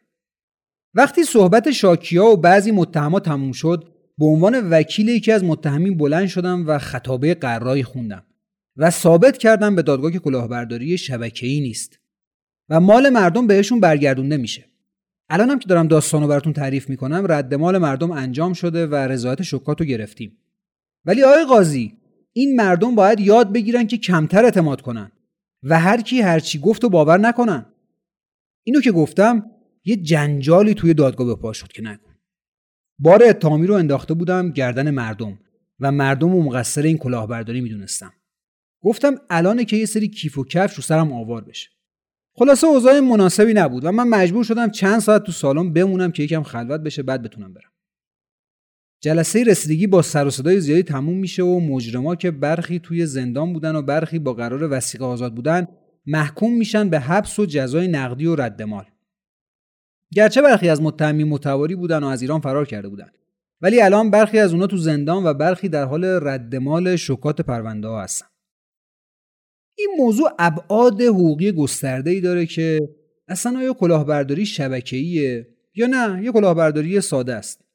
وقتی 0.94 1.24
صحبت 1.24 1.70
شاکیا 1.70 2.24
و 2.24 2.36
بعضی 2.36 2.70
متهمات 2.70 3.24
تموم 3.24 3.52
شد 3.52 3.94
به 4.18 4.26
عنوان 4.26 4.70
وکیل 4.70 5.08
یکی 5.08 5.32
از 5.32 5.44
متهمین 5.44 5.96
بلند 5.96 6.28
شدم 6.28 6.66
و 6.66 6.78
خطابه 6.78 7.34
قرایی 7.34 7.82
خوندم 7.82 8.24
و 8.76 8.90
ثابت 8.90 9.38
کردم 9.38 9.74
به 9.74 9.82
دادگاه 9.82 10.10
که 10.10 10.18
کلاهبرداری 10.18 10.98
شبکه‌ای 10.98 11.60
نیست 11.60 11.98
و 12.68 12.80
مال 12.80 13.08
مردم 13.08 13.46
بهشون 13.46 13.80
برگردونده 13.80 14.36
میشه. 14.36 14.64
الانم 15.28 15.58
که 15.58 15.68
دارم 15.68 15.88
داستانو 15.88 16.28
براتون 16.28 16.52
تعریف 16.52 16.88
می‌کنم 16.88 17.24
رد 17.28 17.54
مال 17.54 17.78
مردم 17.78 18.10
انجام 18.10 18.52
شده 18.52 18.86
و 18.86 18.94
رضایت 18.94 19.42
شکاتو 19.42 19.84
گرفتیم. 19.84 20.36
ولی 21.04 21.22
آقای 21.22 21.44
قاضی 21.44 21.98
این 22.32 22.56
مردم 22.56 22.94
باید 22.94 23.20
یاد 23.20 23.52
بگیرن 23.52 23.86
که 23.86 23.98
کمتر 23.98 24.44
اعتماد 24.44 24.80
کنن 24.80 25.12
و 25.62 25.80
هر 25.80 26.00
کی 26.00 26.20
هر 26.20 26.40
چی 26.40 26.58
گفت 26.58 26.84
و 26.84 26.88
باور 26.88 27.18
نکنن. 27.18 27.66
اینو 28.64 28.80
که 28.80 28.92
گفتم 28.92 29.50
یه 29.84 29.96
جنجالی 29.96 30.74
توی 30.74 30.94
دادگاه 30.94 31.26
به 31.26 31.36
پا 31.36 31.52
شد 31.52 31.72
که 31.72 31.82
نکن 31.82 32.14
بار 32.98 33.24
اتهامی 33.24 33.66
رو 33.66 33.74
انداخته 33.74 34.14
بودم 34.14 34.50
گردن 34.50 34.90
مردم 34.90 35.38
و 35.80 35.92
مردم 35.92 36.34
و 36.34 36.42
مقصر 36.42 36.82
این 36.82 36.98
کلاهبرداری 36.98 37.60
می‌دونستم. 37.60 38.12
گفتم 38.82 39.14
الان 39.30 39.64
که 39.64 39.76
یه 39.76 39.86
سری 39.86 40.08
کیف 40.08 40.38
و 40.38 40.44
کفش 40.44 40.74
رو 40.74 40.82
سرم 40.82 41.12
آوار 41.12 41.44
بشه. 41.44 41.68
خلاصه 42.34 42.66
اوضاع 42.66 43.00
مناسبی 43.00 43.52
نبود 43.54 43.84
و 43.84 43.92
من 43.92 44.08
مجبور 44.08 44.44
شدم 44.44 44.70
چند 44.70 45.00
ساعت 45.00 45.22
تو 45.22 45.32
سالن 45.32 45.72
بمونم 45.72 46.12
که 46.12 46.22
یکم 46.22 46.42
خلوت 46.42 46.80
بشه 46.80 47.02
بعد 47.02 47.22
بتونم 47.22 47.54
برم. 47.54 47.70
جلسه 49.00 49.44
رسیدگی 49.44 49.86
با 49.86 50.02
سر 50.02 50.26
و 50.26 50.30
صدای 50.30 50.60
زیادی 50.60 50.82
تموم 50.82 51.18
میشه 51.18 51.42
و 51.42 51.60
مجرما 51.60 52.16
که 52.16 52.30
برخی 52.30 52.78
توی 52.78 53.06
زندان 53.06 53.52
بودن 53.52 53.76
و 53.76 53.82
برخی 53.82 54.18
با 54.18 54.32
قرار 54.32 54.72
وسیقه 54.72 55.04
آزاد 55.04 55.34
بودن 55.34 55.66
محکوم 56.06 56.58
میشن 56.58 56.90
به 56.90 57.00
حبس 57.00 57.38
و 57.38 57.46
جزای 57.46 57.88
نقدی 57.88 58.26
و 58.26 58.36
ردمال 58.36 58.84
گرچه 60.14 60.42
برخی 60.42 60.68
از 60.68 60.82
متهمین 60.82 61.28
متواری 61.28 61.74
بودن 61.74 62.02
و 62.02 62.06
از 62.06 62.22
ایران 62.22 62.40
فرار 62.40 62.66
کرده 62.66 62.88
بودند 62.88 63.12
ولی 63.60 63.80
الان 63.80 64.10
برخی 64.10 64.38
از 64.38 64.52
اونا 64.52 64.66
تو 64.66 64.76
زندان 64.76 65.24
و 65.24 65.34
برخی 65.34 65.68
در 65.68 65.84
حال 65.84 66.04
ردمال 66.04 66.96
شکات 66.96 67.40
پرونده 67.40 67.88
ها 67.88 68.02
هستن. 68.02 68.26
این 69.78 69.88
موضوع 69.98 70.30
ابعاد 70.38 71.02
حقوقی 71.02 71.52
گسترده 71.52 72.10
ای 72.10 72.20
داره 72.20 72.46
که 72.46 72.80
اصلا 73.28 73.58
آیا 73.58 73.72
کلاهبرداری 73.72 74.46
شبکه‌ایه 74.46 75.48
یا 75.74 75.86
نه؟ 75.86 76.24
یه 76.24 76.32
کلاهبرداری 76.32 77.00
ساده 77.00 77.34
است؟ 77.34 77.69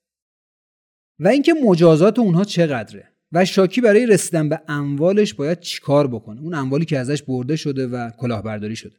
و 1.19 1.27
اینکه 1.27 1.53
مجازات 1.53 2.19
اونها 2.19 2.43
چقدره 2.43 3.11
و 3.31 3.45
شاکی 3.45 3.81
برای 3.81 4.05
رسیدن 4.05 4.49
به 4.49 4.61
اموالش 4.67 5.33
باید 5.33 5.59
چیکار 5.59 6.07
بکنه؟ 6.07 6.41
اون 6.41 6.53
اموالی 6.53 6.85
که 6.85 6.99
ازش 6.99 7.23
برده 7.23 7.55
شده 7.55 7.87
و 7.87 8.09
کلاهبرداری 8.09 8.75
شده. 8.75 8.95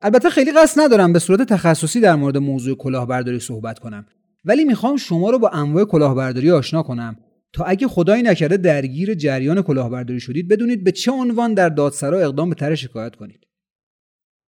البته 0.00 0.30
خیلی 0.30 0.52
قصد 0.52 0.80
ندارم 0.80 1.12
به 1.12 1.18
صورت 1.18 1.42
تخصصی 1.42 2.00
در 2.00 2.14
مورد 2.14 2.36
موضوع 2.36 2.76
کلاهبرداری 2.76 3.40
صحبت 3.40 3.78
کنم. 3.78 4.06
ولی 4.44 4.64
می‌خوام 4.64 4.96
شما 4.96 5.30
رو 5.30 5.38
با 5.38 5.48
انواع 5.48 5.84
کلاهبرداری 5.84 6.50
آشنا 6.50 6.82
کنم 6.82 7.16
تا 7.52 7.64
اگه 7.64 7.88
خدایی 7.88 8.22
نکرده 8.22 8.56
درگیر 8.56 9.14
جریان 9.14 9.62
کلاهبرداری 9.62 10.20
شدید 10.20 10.48
بدونید 10.48 10.84
به 10.84 10.92
چه 10.92 11.12
عنوان 11.12 11.54
در 11.54 11.68
دادسرا 11.68 12.18
اقدام 12.18 12.48
به 12.48 12.54
طرح 12.54 12.74
شکایت 12.74 13.16
کنید. 13.16 13.46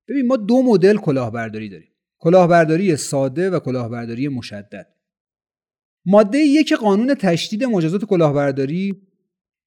ببین 0.09 0.27
ما 0.27 0.37
دو 0.37 0.63
مدل 0.63 0.97
کلاهبرداری 0.97 1.69
داریم. 1.69 1.89
کلاهبرداری 2.19 2.97
ساده 2.97 3.51
و 3.51 3.59
کلاهبرداری 3.59 4.29
مشدد. 4.29 4.87
ماده 6.07 6.39
یک 6.39 6.73
قانون 6.73 7.15
تشدید 7.15 7.65
مجازات 7.65 8.05
کلاهبرداری 8.05 9.03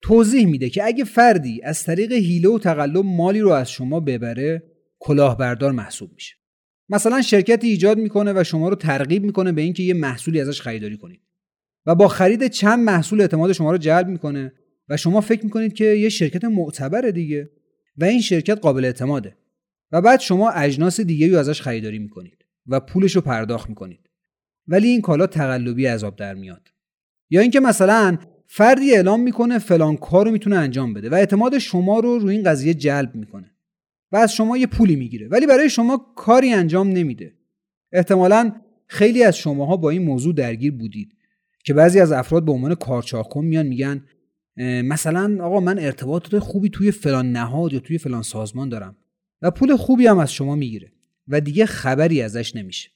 توضیح 0.01 0.45
میده 0.45 0.69
که 0.69 0.83
اگه 0.85 1.03
فردی 1.03 1.61
از 1.63 1.83
طریق 1.83 2.11
حیله 2.11 2.49
و 2.49 2.59
تقلب 2.59 3.05
مالی 3.05 3.39
رو 3.39 3.49
از 3.49 3.71
شما 3.71 3.99
ببره 3.99 4.63
کلاهبردار 4.99 5.71
محسوب 5.71 6.11
میشه. 6.13 6.35
مثلا 6.89 7.21
شرکتی 7.21 7.67
ایجاد 7.67 7.97
می‌کنه 7.97 8.33
و 8.35 8.43
شما 8.43 8.69
رو 8.69 8.75
ترغیب 8.75 9.23
می‌کنه 9.23 9.51
به 9.51 9.61
اینکه 9.61 9.83
یه 9.83 9.93
محصولی 9.93 10.41
ازش 10.41 10.61
خریداری 10.61 10.97
کنید. 10.97 11.21
و 11.85 11.95
با 11.95 12.07
خرید 12.07 12.47
چند 12.47 12.79
محصول 12.79 13.21
اعتماد 13.21 13.51
شما 13.51 13.71
رو 13.71 13.77
جلب 13.77 14.07
می‌کنه 14.07 14.53
و 14.89 14.97
شما 14.97 15.21
فکر 15.21 15.43
می‌کنید 15.43 15.73
که 15.73 15.85
یه 15.85 16.09
شرکت 16.09 16.45
معتبره 16.45 17.11
دیگه 17.11 17.49
و 17.97 18.05
این 18.05 18.21
شرکت 18.21 18.59
قابل 18.59 18.85
اعتماده. 18.85 19.37
و 19.91 20.01
بعد 20.01 20.19
شما 20.19 20.49
اجناس 20.49 21.01
دیگه 21.01 21.27
رو 21.27 21.37
ازش 21.37 21.61
خریداری 21.61 21.99
می‌کنید 21.99 22.45
و 22.67 22.79
پولش 22.79 23.15
رو 23.15 23.21
پرداخت 23.21 23.69
می‌کنید. 23.69 24.09
ولی 24.67 24.87
این 24.87 25.01
کالا 25.01 25.27
تقلبی 25.27 25.85
عذاب 25.85 26.15
در 26.15 26.33
میاد. 26.33 26.71
یا 27.29 27.41
اینکه 27.41 27.59
مثلا 27.59 28.17
فردی 28.47 28.95
اعلام 28.95 29.21
می‌کنه 29.21 29.59
فلان 29.59 29.97
کار 29.97 30.25
رو 30.25 30.31
می‌تونه 30.31 30.55
انجام 30.55 30.93
بده 30.93 31.09
و 31.09 31.13
اعتماد 31.13 31.57
شما 31.57 31.99
رو 31.99 32.19
روی 32.19 32.35
این 32.35 32.43
قضیه 32.43 32.73
جلب 32.73 33.15
می‌کنه 33.15 33.51
و 34.11 34.17
از 34.17 34.33
شما 34.33 34.57
یه 34.57 34.67
پولی 34.67 34.95
می‌گیره 34.95 35.27
ولی 35.27 35.47
برای 35.47 35.69
شما 35.69 36.13
کاری 36.15 36.53
انجام 36.53 36.89
نمیده. 36.89 37.33
احتمالا 37.91 38.51
خیلی 38.87 39.23
از 39.23 39.37
شماها 39.37 39.77
با 39.77 39.89
این 39.89 40.03
موضوع 40.03 40.33
درگیر 40.33 40.71
بودید 40.71 41.15
که 41.63 41.73
بعضی 41.73 41.99
از 41.99 42.11
افراد 42.11 42.45
به 42.45 42.51
عنوان 42.51 42.75
کارچاکن 42.75 43.45
میان 43.45 43.65
میگن 43.65 44.05
مثلا 44.83 45.43
آقا 45.43 45.59
من 45.59 45.79
ارتباطات 45.79 46.39
خوبی 46.39 46.69
توی 46.69 46.91
فلان 46.91 47.31
نهاد 47.31 47.73
یا 47.73 47.79
توی 47.79 47.97
فلان 47.97 48.21
سازمان 48.21 48.69
دارم 48.69 48.95
و 49.41 49.51
پول 49.51 49.75
خوبی 49.75 50.07
هم 50.07 50.17
از 50.17 50.33
شما 50.33 50.55
می‌گیره 50.55 50.91
و 51.27 51.41
دیگه 51.41 51.65
خبری 51.65 52.21
ازش 52.21 52.55
نمیشه. 52.55 52.89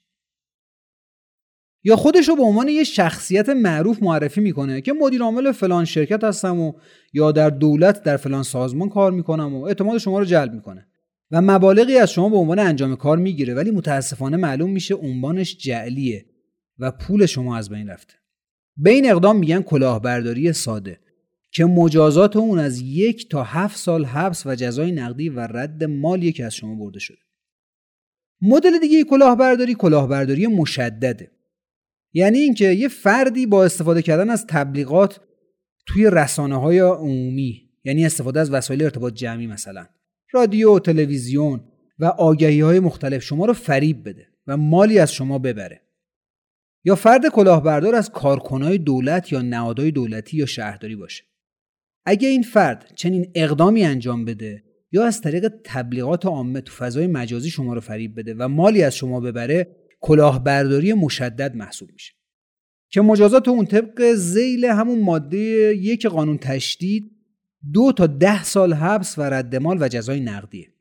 یا 1.87 1.95
خودش 1.95 2.27
رو 2.27 2.35
به 2.35 2.43
عنوان 2.43 2.67
یه 2.67 2.83
شخصیت 2.83 3.49
معروف 3.49 4.03
معرفی 4.03 4.41
می‌کنه 4.41 4.81
که 4.81 4.93
مدیر 4.93 5.21
عامل 5.21 5.51
فلان 5.51 5.85
شرکت 5.85 6.23
هستم 6.23 6.59
و 6.59 6.73
یا 7.13 7.31
در 7.31 7.49
دولت 7.49 8.03
در 8.03 8.17
فلان 8.17 8.43
سازمان 8.43 8.89
کار 8.89 9.11
می‌کنم 9.11 9.55
و 9.55 9.63
اعتماد 9.63 9.97
شما 9.97 10.19
رو 10.19 10.25
جلب 10.25 10.53
می‌کنه. 10.53 10.87
و 11.31 11.41
مبالغی 11.41 11.97
از 11.97 12.11
شما 12.11 12.29
به 12.29 12.37
عنوان 12.37 12.59
انجام 12.59 12.95
کار 12.95 13.17
می‌گیره 13.17 13.53
ولی 13.53 13.71
متاسفانه 13.71 14.37
معلوم 14.37 14.71
میشه 14.71 14.95
عنوانش 14.95 15.57
جعلیه 15.57 16.25
و 16.79 16.91
پول 16.91 17.25
شما 17.25 17.57
از 17.57 17.69
بین 17.69 17.87
رفته. 17.87 18.13
به 18.77 18.89
این 18.89 19.11
اقدام 19.11 19.39
میگن 19.39 19.61
کلاهبرداری 19.61 20.53
ساده 20.53 20.99
که 21.51 21.65
مجازات 21.65 22.35
اون 22.35 22.59
از 22.59 22.81
یک 22.81 23.29
تا 23.29 23.43
هفت 23.43 23.77
سال 23.77 24.05
حبس 24.05 24.45
و 24.45 24.55
جزای 24.55 24.91
نقدی 24.91 25.29
و 25.29 25.39
رد 25.39 25.83
مالیه 25.83 26.31
که 26.31 26.45
از 26.45 26.55
شما 26.55 26.75
برده 26.75 26.99
شده. 26.99 27.17
مدل 28.41 28.79
دیگه 28.79 29.03
کلاهبرداری 29.03 29.75
کلاهبرداری 29.75 30.47
مشدده. 30.47 31.36
یعنی 32.17 32.39
اینکه 32.39 32.65
یه 32.65 32.87
فردی 32.87 33.45
با 33.45 33.65
استفاده 33.65 34.01
کردن 34.01 34.29
از 34.29 34.45
تبلیغات 34.47 35.19
توی 35.85 36.09
رسانه 36.11 36.61
های 36.61 36.79
عمومی 36.79 37.69
یعنی 37.83 38.05
استفاده 38.05 38.39
از 38.39 38.51
وسایل 38.51 38.83
ارتباط 38.83 39.13
جمعی 39.13 39.47
مثلا 39.47 39.85
رادیو 40.31 40.79
تلویزیون 40.79 41.63
و 41.99 42.05
آگهی 42.05 42.61
های 42.61 42.79
مختلف 42.79 43.23
شما 43.23 43.45
رو 43.45 43.53
فریب 43.53 44.09
بده 44.09 44.27
و 44.47 44.57
مالی 44.57 44.99
از 44.99 45.13
شما 45.13 45.39
ببره. 45.39 45.81
یا 46.85 46.95
فرد 46.95 47.27
کلاهبردار 47.27 47.95
از 47.95 48.09
کارکنای 48.09 48.77
دولت 48.77 49.31
یا 49.31 49.41
نهادهای 49.41 49.91
دولتی 49.91 50.37
یا 50.37 50.45
شهرداری 50.45 50.95
باشه. 50.95 51.23
اگه 52.05 52.27
این 52.27 52.43
فرد 52.43 52.91
چنین 52.95 53.31
اقدامی 53.35 53.83
انجام 53.83 54.25
بده 54.25 54.63
یا 54.91 55.05
از 55.05 55.21
طریق 55.21 55.53
تبلیغات 55.63 56.25
عامه 56.25 56.61
تو 56.61 56.73
فضای 56.73 57.07
مجازی 57.07 57.49
شما 57.49 57.73
رو 57.73 57.81
فریب 57.81 58.19
بده 58.19 58.35
و 58.39 58.47
مالی 58.47 58.83
از 58.83 58.95
شما 58.95 59.19
ببره 59.19 59.86
کلاهبرداری 59.99 60.93
مشدد 60.93 61.55
محسوب 61.55 61.91
میشه. 61.91 62.13
که 62.89 63.01
مجازات 63.01 63.47
اون 63.47 63.65
طبق 63.65 64.13
زیل 64.13 64.65
همون 64.65 65.01
ماده 65.01 65.37
یک 65.75 66.05
قانون 66.05 66.37
تشدید 66.37 67.11
دو 67.73 67.91
تا 67.91 68.07
ده 68.07 68.43
سال 68.43 68.73
حبس 68.73 69.17
و 69.17 69.21
رد 69.21 69.55
مال 69.55 69.77
و 69.81 69.87
جزای 69.87 70.19
نقدیه. 70.19 70.73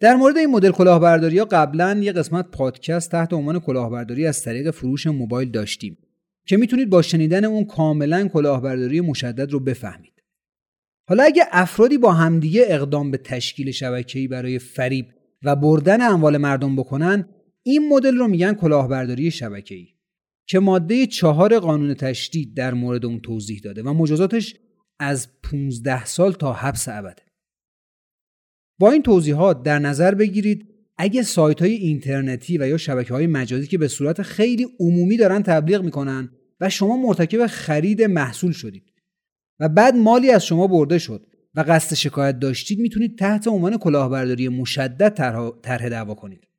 در 0.00 0.16
مورد 0.16 0.36
این 0.36 0.50
مدل 0.50 0.70
کلاهبرداری 0.70 1.38
ها 1.38 1.44
قبلا 1.44 2.00
یه 2.02 2.12
قسمت 2.12 2.50
پادکست 2.50 3.10
تحت 3.10 3.32
عنوان 3.32 3.60
کلاهبرداری 3.60 4.26
از 4.26 4.42
طریق 4.42 4.70
فروش 4.70 5.06
موبایل 5.06 5.50
داشتیم 5.50 5.98
که 6.46 6.56
می‌تونید 6.56 6.90
با 6.90 7.02
شنیدن 7.02 7.44
اون 7.44 7.64
کاملا 7.64 8.28
کلاهبرداری 8.28 9.00
مشدد 9.00 9.52
رو 9.52 9.60
بفهمید. 9.60 10.12
حالا 11.08 11.22
اگه 11.22 11.44
افرادی 11.52 11.98
با 11.98 12.12
همدیگه 12.12 12.64
اقدام 12.68 13.10
به 13.10 13.16
تشکیل 13.16 13.70
شبکه‌ای 13.70 14.28
برای 14.28 14.58
فریب 14.58 15.06
و 15.42 15.56
بردن 15.56 16.00
اموال 16.00 16.36
مردم 16.36 16.76
بکنن 16.76 17.28
این 17.62 17.88
مدل 17.88 18.16
رو 18.16 18.28
میگن 18.28 18.54
کلاهبرداری 18.54 19.30
شبکه‌ای 19.30 19.88
که 20.46 20.58
ماده 20.58 21.06
چهار 21.06 21.58
قانون 21.58 21.94
تشدید 21.94 22.54
در 22.54 22.74
مورد 22.74 23.04
اون 23.04 23.20
توضیح 23.20 23.60
داده 23.64 23.82
و 23.82 23.92
مجازاتش 23.92 24.56
از 24.98 25.28
15 25.42 26.04
سال 26.04 26.32
تا 26.32 26.52
حبس 26.52 26.88
ابده 26.88 27.22
با 28.78 28.90
این 28.90 29.02
توضیحات 29.02 29.62
در 29.62 29.78
نظر 29.78 30.14
بگیرید 30.14 30.68
اگه 30.98 31.22
سایت 31.22 31.62
های 31.62 31.72
اینترنتی 31.72 32.58
و 32.58 32.68
یا 32.68 32.76
شبکه 32.76 33.14
های 33.14 33.26
مجازی 33.26 33.66
که 33.66 33.78
به 33.78 33.88
صورت 33.88 34.22
خیلی 34.22 34.66
عمومی 34.80 35.16
دارن 35.16 35.42
تبلیغ 35.42 35.82
می‌کنن 35.82 36.30
و 36.60 36.68
شما 36.68 36.96
مرتکب 36.96 37.46
خرید 37.46 38.02
محصول 38.02 38.52
شدید 38.52 38.92
و 39.60 39.68
بعد 39.68 39.94
مالی 39.94 40.30
از 40.30 40.46
شما 40.46 40.66
برده 40.66 40.98
شد 40.98 41.26
و 41.54 41.64
قصد 41.68 41.94
شکایت 41.94 42.38
داشتید 42.38 42.78
می‌تونید 42.78 43.18
تحت 43.18 43.48
عنوان 43.48 43.78
کلاهبرداری 43.78 44.48
مشدد 44.48 45.08
طرح 45.62 45.88
دعوا 45.88 46.14
کنید. 46.14 46.51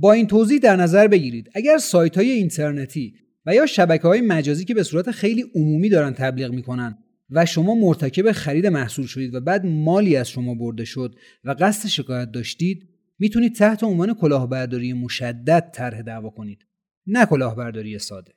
با 0.00 0.12
این 0.12 0.26
توضیح 0.26 0.58
در 0.58 0.76
نظر 0.76 1.08
بگیرید. 1.08 1.50
اگر 1.54 1.78
سایت 1.78 2.16
های 2.16 2.30
اینترنتی 2.30 3.14
و 3.46 3.54
یا 3.54 3.66
شبکه 3.66 4.08
های 4.08 4.20
مجازی 4.20 4.64
که 4.64 4.74
به 4.74 4.82
صورت 4.82 5.10
خیلی 5.10 5.44
عمومی 5.54 5.88
دارن 5.88 6.12
تبلیغ 6.12 6.52
می‌کنن 6.52 6.98
و 7.30 7.46
شما 7.46 7.74
مرتکب 7.74 8.32
خرید 8.32 8.66
محصول 8.66 9.06
شدید 9.06 9.34
و 9.34 9.40
بعد 9.40 9.66
مالی 9.66 10.16
از 10.16 10.30
شما 10.30 10.54
برده 10.54 10.84
شد 10.84 11.14
و 11.44 11.54
قصد 11.60 11.88
شکایت 11.88 12.30
داشتید 12.30 12.88
می‌تونید 13.18 13.54
تحت 13.54 13.84
عنوان 13.84 14.14
کلاهبرداری 14.14 14.92
مشدد 14.92 15.70
طرح 15.74 16.02
دعوا 16.02 16.30
کنید. 16.30 16.66
نه 17.06 17.26
کلاهبرداری 17.26 17.98
ساده. 17.98 18.32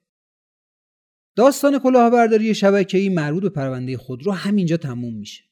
داستان 1.36 1.80
کلاهبرداری 1.80 2.56
شبکه‌ای 2.56 3.10
مربوط 3.10 3.44
به 3.44 3.50
پرونده 3.50 3.98
خودرو 3.98 4.32
همینجا 4.32 4.78
تموم 4.78 5.14
میشه. 5.14 5.44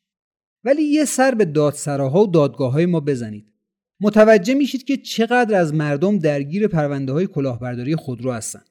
ولی 0.63 0.84
یه 0.84 1.06
سر 1.06 1.36
به 1.36 1.45
دادسراها 1.45 2.24
و 2.24 2.32
دادگاه 2.32 2.72
های 2.72 2.86
ما 2.86 3.00
بزنید. 3.00 3.54
متوجه 4.02 4.54
میشید 4.54 4.84
که 4.84 4.98
چقدر 4.98 5.56
از 5.56 5.74
مردم 5.74 6.20
درگیر 6.20 6.68
پرونده 6.68 7.14
های 7.14 7.28
کلاهبرداری 7.28 7.96
خودرو 7.96 8.32
هستن. 8.32 8.62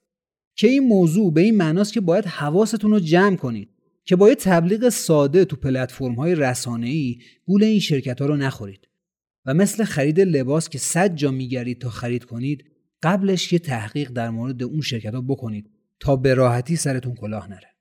که 0.57 0.69
این 0.69 0.88
موضوع 0.88 1.33
به 1.33 1.41
این 1.41 1.57
معناست 1.57 1.93
که 1.93 2.01
باید 2.01 2.25
حواستون 2.25 2.91
رو 2.91 3.01
جمع 3.01 3.37
کنید 3.37 3.69
که 4.05 4.17
با 4.17 4.29
یه 4.29 4.35
تبلیغ 4.35 4.88
ساده 4.88 5.45
تو 5.45 5.57
پلتفرم 5.57 6.14
های 6.14 6.35
رسانه 6.35 6.87
ای 6.87 7.19
گول 7.47 7.64
این 7.64 7.81
شرکت 7.81 8.21
ها 8.21 8.27
رو 8.27 8.37
نخورید. 8.37 8.88
و 9.47 9.55
مثل 9.55 9.85
خرید 9.85 10.21
لباس 10.21 10.69
که 10.69 10.79
صد 10.79 11.14
جا 11.14 11.31
میگردید 11.31 11.81
تا 11.81 11.91
خرید 11.91 12.25
کنید 12.25 12.64
قبلش 13.03 13.53
یه 13.53 13.59
تحقیق 13.59 14.11
در 14.11 14.31
مورد 14.31 14.62
اون 14.62 14.81
شرکت 14.81 15.14
ها 15.14 15.21
بکنید 15.21 15.71
تا 16.01 16.17
به 16.17 16.35
راحتی 16.35 16.77
سرتون 16.77 17.14
کلاه 17.14 17.51
نره. 17.51 17.78